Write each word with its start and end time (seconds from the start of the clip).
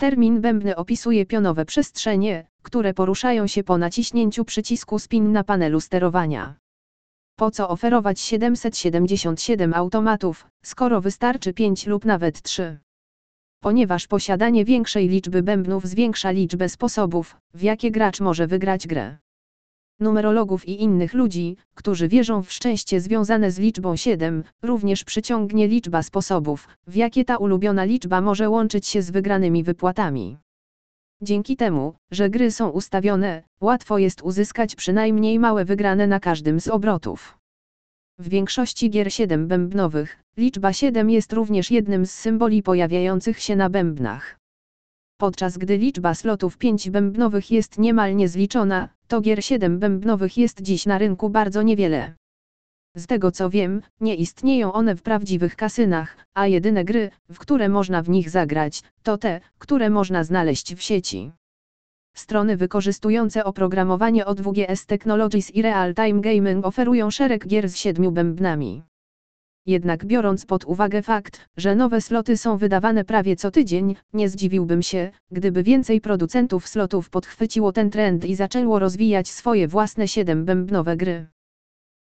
Termin 0.00 0.40
bębny 0.40 0.76
opisuje 0.76 1.26
pionowe 1.26 1.64
przestrzenie, 1.64 2.46
które 2.62 2.94
poruszają 2.94 3.46
się 3.46 3.64
po 3.64 3.78
naciśnięciu 3.78 4.44
przycisku 4.44 4.98
spin 4.98 5.32
na 5.32 5.44
panelu 5.44 5.80
sterowania. 5.80 6.54
Po 7.36 7.50
co 7.50 7.68
oferować 7.68 8.20
777 8.20 9.74
automatów, 9.74 10.46
skoro 10.64 11.00
wystarczy 11.00 11.52
5 11.52 11.86
lub 11.86 12.04
nawet 12.04 12.42
3? 12.42 12.78
Ponieważ 13.60 14.06
posiadanie 14.06 14.64
większej 14.64 15.08
liczby 15.08 15.42
bębnów 15.42 15.86
zwiększa 15.86 16.30
liczbę 16.30 16.68
sposobów, 16.68 17.36
w 17.54 17.62
jakie 17.62 17.90
gracz 17.90 18.20
może 18.20 18.46
wygrać 18.46 18.86
grę. 18.86 19.18
Numerologów 20.00 20.68
i 20.68 20.82
innych 20.82 21.14
ludzi, 21.14 21.56
którzy 21.74 22.08
wierzą 22.08 22.42
w 22.42 22.52
szczęście 22.52 23.00
związane 23.00 23.50
z 23.50 23.58
liczbą 23.58 23.96
7, 23.96 24.44
również 24.62 25.04
przyciągnie 25.04 25.68
liczba 25.68 26.02
sposobów, 26.02 26.68
w 26.86 26.96
jakie 26.96 27.24
ta 27.24 27.36
ulubiona 27.36 27.84
liczba 27.84 28.20
może 28.20 28.50
łączyć 28.50 28.86
się 28.86 29.02
z 29.02 29.10
wygranymi 29.10 29.62
wypłatami. 29.62 30.36
Dzięki 31.22 31.56
temu, 31.56 31.94
że 32.10 32.30
gry 32.30 32.50
są 32.50 32.68
ustawione, 32.68 33.42
łatwo 33.60 33.98
jest 33.98 34.22
uzyskać 34.22 34.76
przynajmniej 34.76 35.38
małe 35.38 35.64
wygrane 35.64 36.06
na 36.06 36.20
każdym 36.20 36.60
z 36.60 36.68
obrotów. 36.68 37.38
W 38.18 38.28
większości 38.28 38.90
gier 38.90 39.12
7 39.12 39.48
bębnowych, 39.48 40.22
liczba 40.36 40.72
7 40.72 41.10
jest 41.10 41.32
również 41.32 41.70
jednym 41.70 42.06
z 42.06 42.10
symboli 42.10 42.62
pojawiających 42.62 43.40
się 43.40 43.56
na 43.56 43.70
bębnach. 43.70 44.37
Podczas 45.20 45.58
gdy 45.58 45.78
liczba 45.78 46.14
slotów 46.14 46.58
5 46.58 46.90
bębnowych 46.90 47.50
jest 47.50 47.78
niemal 47.78 48.16
niezliczona, 48.16 48.88
to 49.08 49.20
gier 49.20 49.44
7 49.44 49.78
bębnowych 49.78 50.38
jest 50.38 50.62
dziś 50.62 50.86
na 50.86 50.98
rynku 50.98 51.30
bardzo 51.30 51.62
niewiele. 51.62 52.14
Z 52.96 53.06
tego 53.06 53.32
co 53.32 53.50
wiem, 53.50 53.82
nie 54.00 54.14
istnieją 54.14 54.72
one 54.72 54.94
w 54.94 55.02
prawdziwych 55.02 55.56
kasynach, 55.56 56.16
a 56.34 56.46
jedyne 56.46 56.84
gry, 56.84 57.10
w 57.30 57.38
które 57.38 57.68
można 57.68 58.02
w 58.02 58.08
nich 58.08 58.30
zagrać, 58.30 58.82
to 59.02 59.18
te, 59.18 59.40
które 59.58 59.90
można 59.90 60.24
znaleźć 60.24 60.74
w 60.74 60.82
sieci. 60.82 61.32
Strony 62.16 62.56
wykorzystujące 62.56 63.44
oprogramowanie 63.44 64.26
od 64.26 64.40
WGS 64.40 64.86
Technologies 64.86 65.54
i 65.54 65.62
Real 65.62 65.94
Time 65.94 66.20
Gaming 66.20 66.66
oferują 66.66 67.10
szereg 67.10 67.46
gier 67.46 67.68
z 67.68 67.76
siedmiu 67.76 68.12
bębnami. 68.12 68.82
Jednak 69.68 70.04
biorąc 70.06 70.46
pod 70.46 70.64
uwagę 70.64 71.02
fakt, 71.02 71.48
że 71.56 71.74
nowe 71.74 72.00
sloty 72.00 72.36
są 72.36 72.56
wydawane 72.56 73.04
prawie 73.04 73.36
co 73.36 73.50
tydzień, 73.50 73.96
nie 74.12 74.28
zdziwiłbym 74.28 74.82
się, 74.82 75.10
gdyby 75.30 75.62
więcej 75.62 76.00
producentów 76.00 76.68
slotów 76.68 77.10
podchwyciło 77.10 77.72
ten 77.72 77.90
trend 77.90 78.24
i 78.24 78.34
zaczęło 78.34 78.78
rozwijać 78.78 79.28
swoje 79.28 79.68
własne 79.68 80.04
7-bębnowe 80.04 80.96
gry. 80.96 81.26